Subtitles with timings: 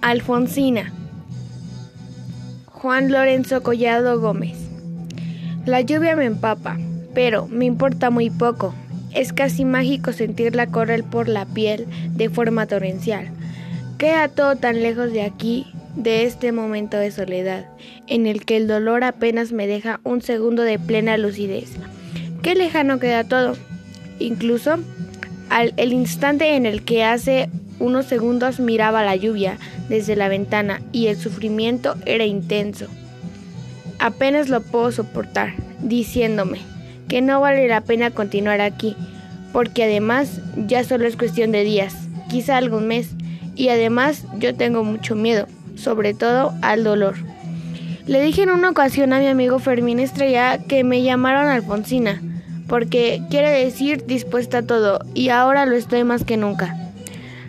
[0.00, 0.92] Alfonsina.
[2.66, 4.58] Juan Lorenzo Collado Gómez.
[5.64, 6.78] La lluvia me empapa,
[7.14, 8.74] pero me importa muy poco.
[9.14, 13.30] Es casi mágico sentirla correr por la piel de forma torrencial.
[13.96, 15.66] Queda todo tan lejos de aquí,
[15.96, 17.66] de este momento de soledad,
[18.06, 21.70] en el que el dolor apenas me deja un segundo de plena lucidez.
[22.42, 23.56] Qué lejano queda todo.
[24.18, 24.76] Incluso
[25.54, 27.48] al el instante en el que hace
[27.78, 29.56] unos segundos miraba la lluvia
[29.88, 32.88] desde la ventana y el sufrimiento era intenso.
[34.00, 36.58] Apenas lo puedo soportar, diciéndome
[37.08, 38.96] que no vale la pena continuar aquí,
[39.52, 41.94] porque además ya solo es cuestión de días,
[42.28, 43.10] quizá algún mes,
[43.54, 45.46] y además yo tengo mucho miedo,
[45.76, 47.14] sobre todo al dolor.
[48.08, 52.20] Le dije en una ocasión a mi amigo Fermín Estrella que me llamaron Alfonsina,
[52.68, 56.76] porque quiere decir dispuesta a todo, y ahora lo estoy más que nunca.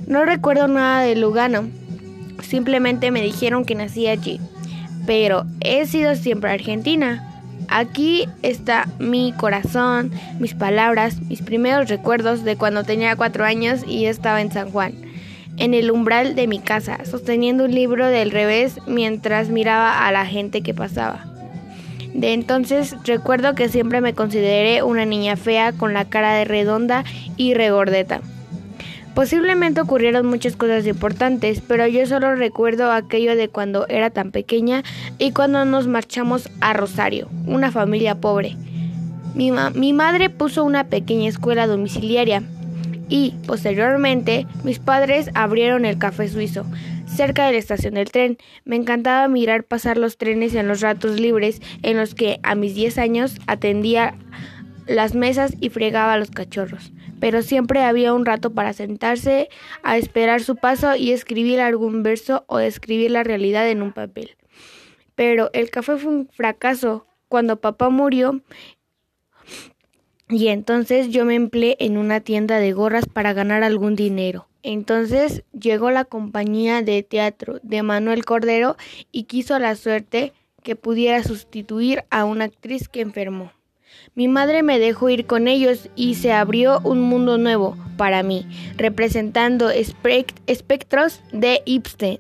[0.08, 1.70] No recuerdo nada de Lugano,
[2.42, 4.40] simplemente me dijeron que nací allí,
[5.06, 7.32] pero he sido siempre argentina.
[7.68, 14.06] Aquí está mi corazón, mis palabras, mis primeros recuerdos de cuando tenía cuatro años y
[14.06, 14.94] estaba en San Juan,
[15.58, 20.26] en el umbral de mi casa, sosteniendo un libro del revés mientras miraba a la
[20.28, 21.35] gente que pasaba.
[22.16, 27.04] De entonces recuerdo que siempre me consideré una niña fea con la cara redonda
[27.36, 28.22] y regordeta.
[29.14, 34.84] Posiblemente ocurrieron muchas cosas importantes, pero yo solo recuerdo aquello de cuando era tan pequeña
[35.18, 38.56] y cuando nos marchamos a Rosario, una familia pobre.
[39.34, 42.44] Mi madre puso una pequeña escuela domiciliaria
[43.10, 46.66] y, posteriormente, mis padres abrieron el café suizo,
[47.16, 48.38] cerca de la estación del tren.
[48.64, 52.76] Me encantaba mirar pasar los trenes en los ratos libres en los que, a mis
[52.76, 54.16] 10 años, atendía
[54.88, 59.50] las mesas y fregaba a los cachorros pero siempre había un rato para sentarse
[59.84, 64.36] a esperar su paso y escribir algún verso o describir la realidad en un papel.
[65.16, 68.42] Pero el café fue un fracaso cuando papá murió
[70.30, 74.48] y entonces yo me empleé en una tienda de gorras para ganar algún dinero.
[74.64, 78.76] Entonces llegó la compañía de teatro de Manuel Cordero
[79.12, 80.34] y quiso la suerte
[80.64, 83.52] que pudiera sustituir a una actriz que enfermó.
[84.16, 88.48] Mi madre me dejó ir con ellos y se abrió un mundo nuevo para mí,
[88.78, 92.20] representando espectros de Ibsen,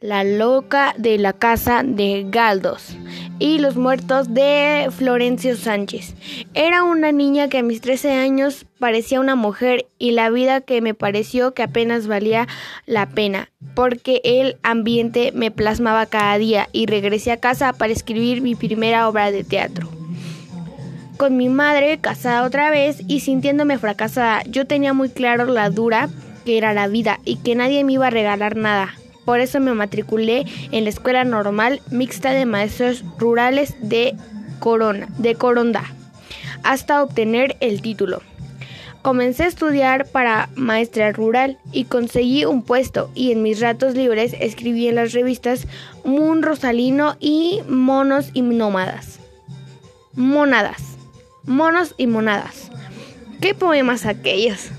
[0.00, 2.96] la loca de la casa de Galdos
[3.38, 6.14] y los muertos de Florencio Sánchez.
[6.54, 10.80] Era una niña que a mis 13 años parecía una mujer y la vida que
[10.80, 12.46] me pareció que apenas valía
[12.86, 18.40] la pena, porque el ambiente me plasmaba cada día y regresé a casa para escribir
[18.40, 19.88] mi primera obra de teatro
[21.18, 24.44] con mi madre casada otra vez y sintiéndome fracasada.
[24.44, 26.08] Yo tenía muy claro la dura
[26.46, 28.94] que era la vida y que nadie me iba a regalar nada.
[29.28, 34.16] Por eso me matriculé en la escuela normal mixta de maestros rurales de
[34.58, 35.84] Corona, de Coronda,
[36.62, 38.22] hasta obtener el título.
[39.02, 44.34] Comencé a estudiar para maestra rural y conseguí un puesto y en mis ratos libres
[44.40, 45.66] escribí en las revistas
[46.06, 49.20] Moon Rosalino y Monos y Nómadas.
[50.14, 50.96] Monadas
[51.44, 52.70] monos y monadas.
[53.42, 54.70] ¿Qué poemas aquellos?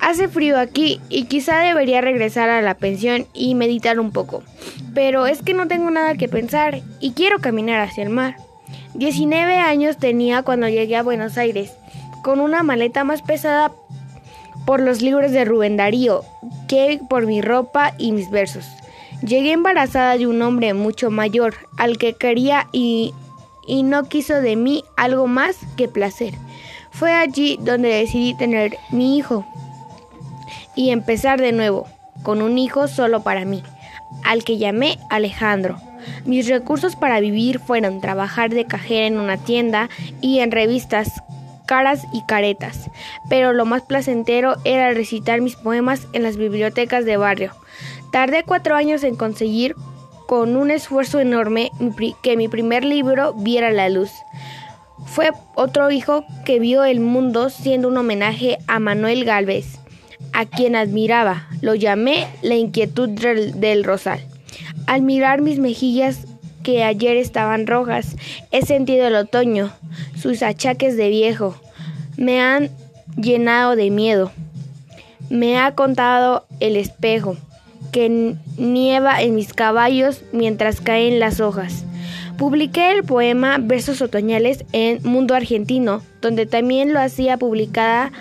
[0.00, 4.42] Hace frío aquí y quizá debería regresar a la pensión y meditar un poco,
[4.94, 8.36] pero es que no tengo nada que pensar y quiero caminar hacia el mar.
[8.94, 11.72] 19 años tenía cuando llegué a Buenos Aires,
[12.22, 13.72] con una maleta más pesada
[14.66, 16.24] por los libros de Rubén Darío
[16.68, 18.66] que por mi ropa y mis versos.
[19.22, 23.14] Llegué embarazada de un hombre mucho mayor, al que quería y
[23.68, 26.34] y no quiso de mí algo más que placer.
[26.90, 29.46] Fue allí donde decidí tener mi hijo
[30.78, 31.88] y empezar de nuevo,
[32.22, 33.64] con un hijo solo para mí,
[34.24, 35.80] al que llamé Alejandro.
[36.24, 39.90] Mis recursos para vivir fueron trabajar de cajera en una tienda
[40.20, 41.20] y en revistas
[41.66, 42.88] caras y caretas,
[43.28, 47.52] pero lo más placentero era recitar mis poemas en las bibliotecas de barrio.
[48.12, 49.74] Tardé cuatro años en conseguir
[50.28, 51.72] con un esfuerzo enorme
[52.22, 54.12] que mi primer libro viera la luz.
[55.06, 59.80] Fue otro hijo que vio el mundo siendo un homenaje a Manuel Galvez,
[60.38, 61.48] a quien admiraba.
[61.62, 64.20] Lo llamé La inquietud del, rosal.
[64.86, 66.28] Al mirar mis mejillas
[66.62, 68.14] que ayer estaban rojas,
[68.52, 69.72] he sentido el otoño,
[70.16, 71.56] sus achaques de viejo.
[72.16, 72.70] Me han
[73.16, 74.30] llenado de miedo.
[75.28, 77.36] Me ha contado el espejo
[77.90, 81.84] que nieva en mis caballos mientras caen las hojas.
[82.36, 88.12] Publiqué el poema Versos Otoñales en Mundo Argentino, donde también lo hacía publicada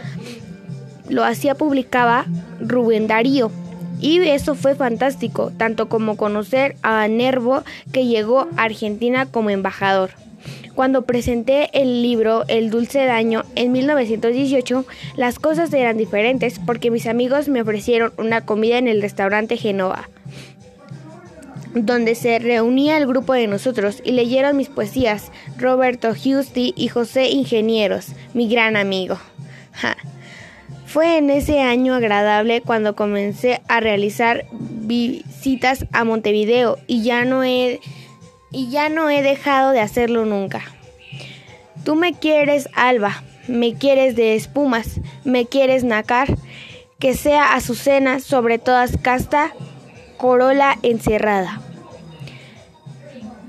[1.10, 2.26] lo hacía publicaba
[2.60, 3.52] Rubén Darío.
[4.00, 10.12] Y eso fue fantástico, tanto como conocer a Nervo que llegó a Argentina como embajador.
[10.76, 17.08] Cuando presenté el libro El dulce daño en 1918, las cosas eran diferentes porque mis
[17.08, 20.08] amigos me ofrecieron una comida en el restaurante Genova,
[21.74, 27.30] donde se reunía el grupo de nosotros y leyeron mis poesías, Roberto Giusti y José
[27.30, 29.18] Ingenieros, mi gran amigo.
[30.88, 37.44] Fue en ese año agradable cuando comencé a realizar visitas a Montevideo y ya no
[37.44, 37.82] he,
[38.52, 40.62] y ya no he dejado de hacerlo nunca.
[41.84, 46.30] Tú me quieres, Alba, me quieres de espumas, me quieres nacar,
[47.00, 49.54] que sea azucena sobre todas casta,
[50.16, 51.62] corola encerrada.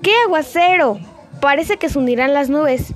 [0.02, 0.98] ¡Qué aguacero!
[1.40, 2.94] Parece que se hundirán las nubes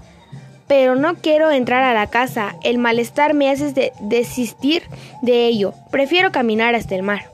[0.73, 2.57] pero no quiero entrar a la casa.
[2.63, 4.83] El malestar me hace desistir
[5.21, 5.75] de ello.
[5.91, 7.31] Prefiero caminar hasta el mar.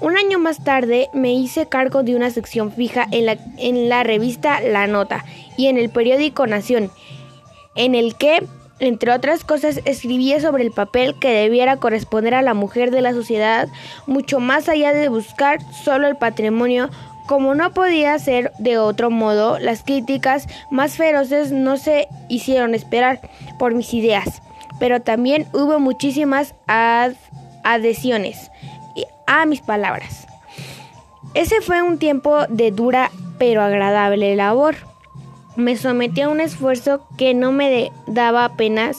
[0.00, 4.02] Un año más tarde me hice cargo de una sección fija en la, en la
[4.02, 5.24] revista La Nota
[5.56, 6.90] y en el periódico Nación,
[7.76, 8.44] en el que,
[8.80, 13.12] entre otras cosas, escribía sobre el papel que debiera corresponder a la mujer de la
[13.12, 13.68] sociedad,
[14.08, 16.90] mucho más allá de buscar solo el patrimonio
[17.26, 23.20] como no podía ser de otro modo, las críticas más feroces no se hicieron esperar
[23.58, 24.42] por mis ideas,
[24.78, 26.54] pero también hubo muchísimas
[27.62, 28.50] adhesiones
[29.26, 30.26] a mis palabras.
[31.34, 34.76] Ese fue un tiempo de dura pero agradable labor.
[35.56, 38.98] Me sometí a un esfuerzo que no me daba apenas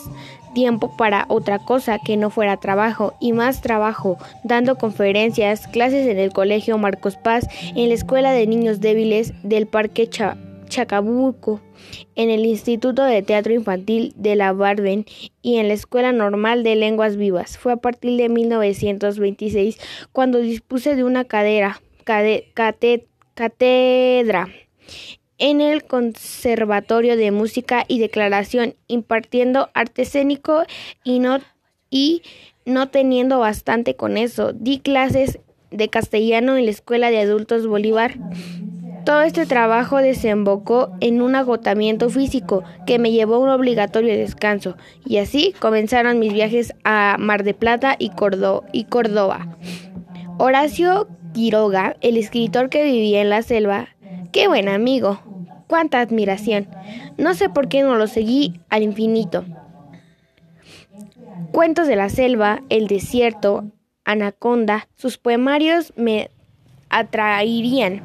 [0.53, 6.19] tiempo para otra cosa que no fuera trabajo y más trabajo, dando conferencias, clases en
[6.19, 10.09] el Colegio Marcos Paz, en la Escuela de Niños Débiles del Parque
[10.68, 11.62] Chacabuco,
[12.15, 15.06] en el Instituto de Teatro Infantil de la Barben
[15.42, 17.57] y en la Escuela Normal de Lenguas Vivas.
[17.57, 19.77] Fue a partir de 1926
[20.12, 21.81] cuando dispuse de una cadera,
[23.33, 24.48] cátedra
[25.42, 30.64] en el Conservatorio de Música y Declaración, impartiendo arte escénico
[31.04, 31.40] y no,
[31.90, 32.22] y
[32.66, 34.54] no teniendo bastante con eso.
[34.54, 35.40] Di clases
[35.72, 38.20] de castellano en la Escuela de Adultos Bolívar.
[39.04, 44.78] Todo este trabajo desembocó en un agotamiento físico que me llevó a un obligatorio descanso,
[45.08, 48.12] y así comenzaron mis viajes a Mar de Plata y,
[48.74, 49.58] y Córdoba.
[50.38, 53.88] Horacio Quiroga, el escritor que vivía en la selva,
[54.32, 55.20] qué buen amigo,
[55.72, 56.68] cuánta admiración.
[57.18, 59.46] No sé por qué no lo seguí al infinito.
[61.54, 63.64] Cuentos de la selva, El desierto,
[64.04, 66.30] Anaconda, sus poemarios me
[66.90, 68.02] atraerían.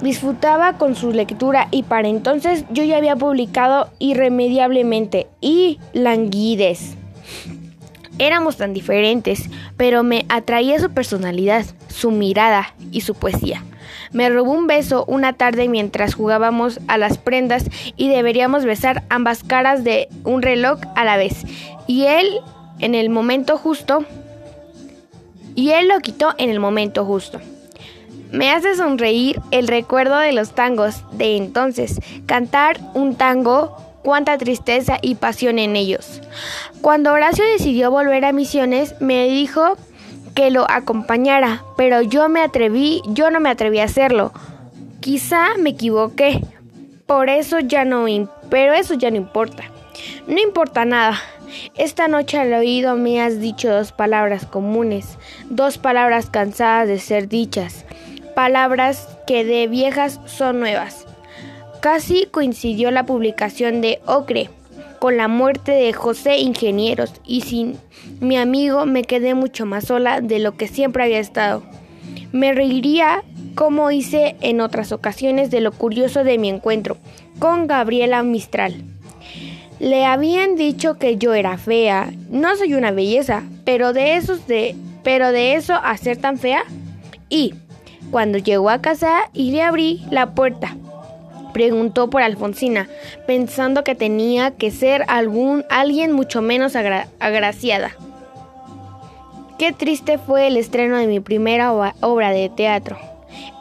[0.00, 6.96] Disfrutaba con su lectura y para entonces yo ya había publicado irremediablemente y Languides.
[8.18, 13.62] Éramos tan diferentes, pero me atraía su personalidad, su mirada y su poesía.
[14.12, 17.64] Me robó un beso una tarde mientras jugábamos a las prendas
[17.96, 21.44] y deberíamos besar ambas caras de un reloj a la vez.
[21.86, 22.40] Y él,
[22.80, 24.04] en el momento justo,
[25.54, 27.40] y él lo quitó en el momento justo.
[28.32, 32.00] Me hace sonreír el recuerdo de los tangos de entonces.
[32.26, 36.20] Cantar un tango, cuánta tristeza y pasión en ellos.
[36.80, 39.76] Cuando Horacio decidió volver a Misiones, me dijo
[40.40, 44.32] que lo acompañara, pero yo me atreví, yo no me atreví a hacerlo.
[45.00, 46.40] Quizá me equivoqué,
[47.04, 48.06] por eso ya no,
[48.48, 49.64] pero eso ya no importa.
[50.26, 51.20] No importa nada.
[51.76, 55.18] Esta noche al oído me has dicho dos palabras comunes,
[55.50, 57.84] dos palabras cansadas de ser dichas,
[58.34, 61.04] palabras que de viejas son nuevas.
[61.82, 64.48] Casi coincidió la publicación de Ocre
[65.00, 67.78] con la muerte de José Ingenieros y sin
[68.20, 71.62] mi amigo me quedé mucho más sola de lo que siempre había estado.
[72.32, 76.98] Me reiría como hice en otras ocasiones de lo curioso de mi encuentro
[77.38, 78.84] con Gabriela Mistral.
[79.80, 84.76] Le habían dicho que yo era fea, no soy una belleza, pero de esos de
[85.02, 86.62] pero de eso a ser tan fea.
[87.30, 87.54] Y
[88.10, 90.76] cuando llegó a casa y le abrí la puerta,
[91.52, 92.88] preguntó por Alfonsina,
[93.26, 97.92] pensando que tenía que ser algún alguien mucho menos agraciada.
[99.58, 102.98] Qué triste fue el estreno de mi primera obra de teatro,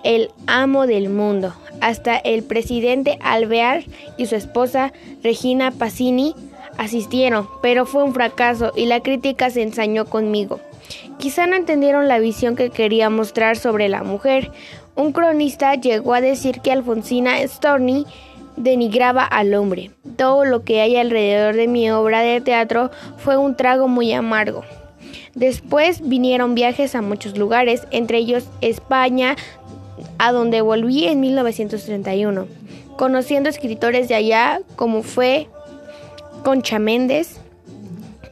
[0.04, 1.54] El amo del mundo.
[1.82, 3.84] Hasta el presidente Alvear
[4.18, 4.92] y su esposa
[5.24, 6.36] Regina Passini
[6.78, 10.62] asistieron, pero fue un fracaso y la crítica se ensañó conmigo.
[11.18, 14.52] Quizá no entendieron la visión que quería mostrar sobre la mujer,
[15.00, 18.06] un cronista llegó a decir que Alfonsina Storni
[18.58, 19.92] denigraba al hombre.
[20.18, 24.66] Todo lo que hay alrededor de mi obra de teatro fue un trago muy amargo.
[25.36, 29.38] Después vinieron viajes a muchos lugares, entre ellos España,
[30.18, 32.48] a donde volví en 1931,
[32.98, 35.48] conociendo escritores de allá como fue
[36.44, 37.40] Concha Méndez,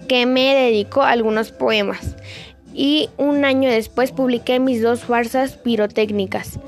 [0.09, 2.17] que me dedicó algunos poemas.
[2.77, 6.59] Y un año después publiqué mis dos farsas pirotécnicas,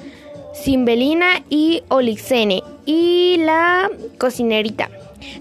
[0.54, 4.90] Simbelina y Olixene, y La cocinerita,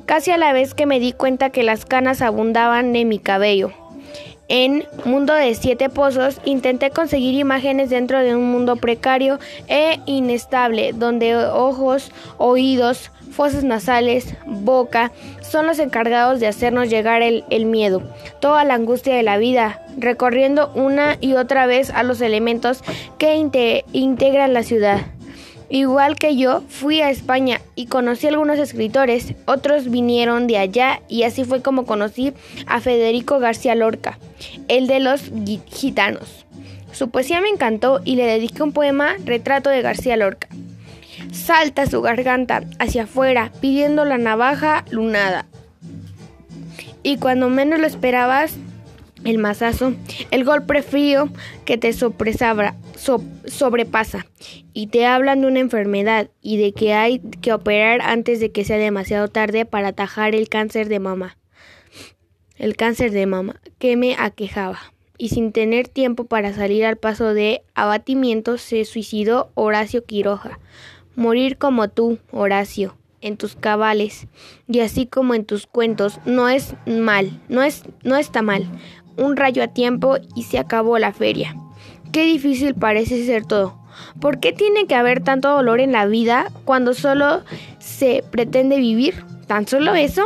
[0.04, 3.72] casi a la vez que me di cuenta que las canas abundaban en mi cabello.
[4.48, 9.38] En Mundo de Siete Pozos intenté conseguir imágenes dentro de un mundo precario
[9.68, 15.12] e inestable, donde ojos, oídos, fosas nasales, boca,
[15.42, 18.02] son los encargados de hacernos llegar el, miedo,
[18.40, 22.82] toda la angustia de la vida, recorriendo una y otra vez a los elementos
[23.18, 25.17] que integran la ciudad.
[25.70, 31.02] Igual que yo, fui a España y conocí a algunos escritores, otros vinieron de allá
[31.08, 32.32] y así fue como conocí
[32.66, 34.18] a Federico García Lorca,
[34.68, 35.30] el de los
[35.66, 36.46] gitanos.
[36.92, 40.48] Su poesía me encantó y le dediqué un poema, Retrato de García Lorca.
[41.32, 45.44] Salta su garganta hacia afuera, pidiendo la navaja lunada.
[47.02, 48.56] Y cuando menos lo esperabas,
[49.24, 49.92] el mazazo,
[50.30, 51.28] el golpe frío
[51.64, 51.92] que te
[52.98, 54.26] sobrepasa
[54.72, 58.64] y te hablan de una enfermedad y de que hay que operar antes de que
[58.64, 61.38] sea demasiado tarde para atajar el cáncer de mama.
[62.56, 64.80] El cáncer de mama que me aquejaba.
[65.16, 70.60] Y sin tener tiempo para salir al paso de abatimiento se suicidó Horacio Quiroja.
[71.16, 74.28] Morir como tú, Horacio, en tus cabales
[74.68, 78.68] y así como en tus cuentos no es mal, no es no está mal
[79.18, 81.56] un rayo a tiempo y se acabó la feria.
[82.12, 83.78] Qué difícil parece ser todo.
[84.20, 87.42] ¿Por qué tiene que haber tanto dolor en la vida cuando solo
[87.78, 89.24] se pretende vivir?
[89.46, 90.22] ¿Tan solo eso?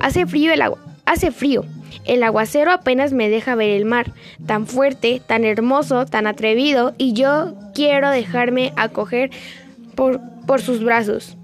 [0.00, 0.78] Hace frío el agua.
[1.04, 1.64] Hace frío.
[2.04, 4.12] El aguacero apenas me deja ver el mar,
[4.46, 9.30] tan fuerte, tan hermoso, tan atrevido, y yo quiero dejarme acoger
[9.94, 11.36] por, por sus brazos.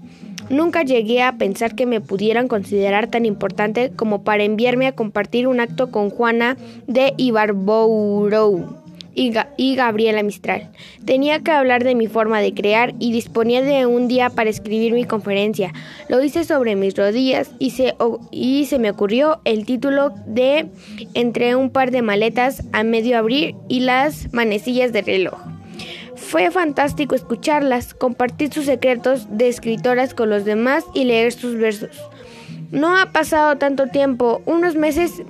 [0.49, 5.47] Nunca llegué a pensar que me pudieran considerar tan importante como para enviarme a compartir
[5.47, 8.78] un acto con Juana de Ibarbourou
[9.13, 10.71] y, Gabriela Mistral.
[11.05, 14.93] Tenía que hablar de mi forma de crear y disponía de un día para escribir
[14.93, 15.73] mi conferencia.
[16.07, 17.95] Lo hice sobre mis rodillas y se,
[18.31, 20.67] y se me ocurrió el título de
[21.13, 25.39] Entre un par de maletas a medio abrir y las manecillas de reloj.
[26.15, 31.89] Fue fantástico escucharlas, compartir sus secretos de escritoras con los demás y leer sus versos.
[32.71, 35.23] No ha pasado tanto tiempo, unos meses...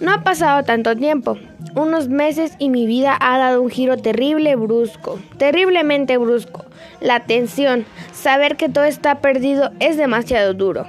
[0.00, 1.38] No ha pasado tanto tiempo,
[1.74, 6.64] unos meses y mi vida ha dado un giro terrible, brusco, terriblemente brusco.
[7.00, 10.86] La tensión, saber que todo está perdido es demasiado duro.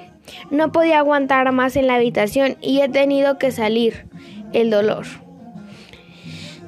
[0.51, 4.05] No podía aguantar más en la habitación y he tenido que salir.
[4.53, 5.05] El dolor.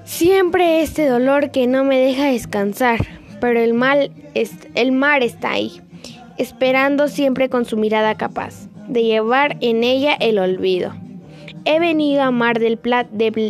[0.04, 3.00] Siempre este dolor que no me deja descansar,
[3.40, 4.12] pero el mal
[4.76, 5.82] el mar está ahí,
[6.38, 10.94] esperando siempre con su mirada capaz de llevar en ella el olvido.
[11.66, 12.80] He venido a Mar del,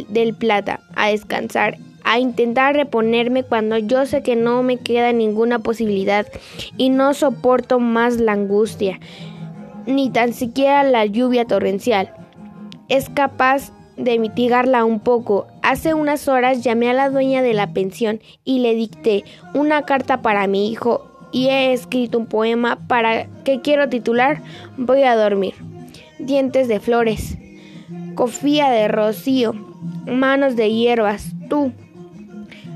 [0.09, 5.59] del Plata a descansar, a intentar reponerme cuando yo sé que no me queda ninguna
[5.59, 6.25] posibilidad
[6.77, 8.99] y no soporto más la angustia,
[9.85, 12.13] ni tan siquiera la lluvia torrencial.
[12.87, 15.47] Es capaz de mitigarla un poco.
[15.61, 19.23] Hace unas horas llamé a la dueña de la pensión y le dicté
[19.53, 24.41] una carta para mi hijo y he escrito un poema para que quiero titular
[24.77, 25.53] Voy a dormir.
[26.17, 27.37] Dientes de flores,
[28.19, 29.53] cofía de rocío,
[30.05, 31.71] manos de hierbas, tú,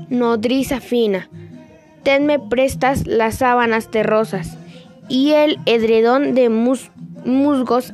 [0.08, 1.28] nodriza fina,
[2.02, 4.56] tenme prestas las sábanas terrosas
[5.06, 7.92] y el edredón de musgos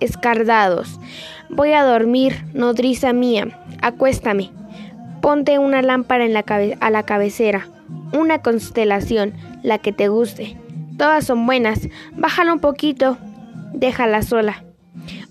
[0.00, 0.98] escardados.
[1.50, 3.48] Voy a dormir, nodriza mía,
[3.82, 4.50] acuéstame.
[5.20, 6.46] Ponte una lámpara en la
[6.80, 7.68] a la cabecera,
[8.14, 10.56] una constelación, la que te guste.
[10.96, 13.18] Todas son buenas, bájala un poquito,
[13.74, 14.64] déjala sola.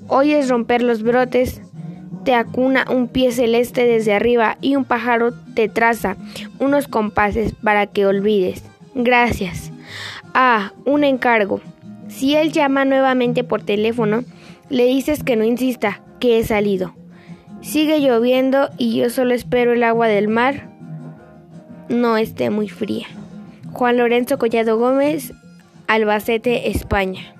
[0.07, 1.61] Oyes romper los brotes,
[2.23, 6.17] te acuna un pie celeste desde arriba y un pájaro te traza
[6.59, 8.63] unos compases para que olvides.
[8.95, 9.71] Gracias.
[10.33, 11.61] Ah, un encargo.
[12.07, 14.23] Si él llama nuevamente por teléfono,
[14.69, 16.95] le dices que no insista, que he salido.
[17.61, 20.69] Sigue lloviendo y yo solo espero el agua del mar
[21.89, 23.07] no esté muy fría.
[23.71, 25.33] Juan Lorenzo Collado Gómez,
[25.87, 27.36] Albacete, España.